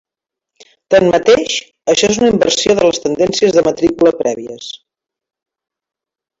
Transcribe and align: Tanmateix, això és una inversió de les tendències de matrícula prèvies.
Tanmateix, 0.93 1.57
això 1.93 2.09
és 2.15 2.19
una 2.23 2.31
inversió 2.33 2.77
de 2.81 2.89
les 2.89 3.03
tendències 3.05 3.55
de 3.59 3.65
matrícula 3.71 4.17
prèvies. 4.25 4.73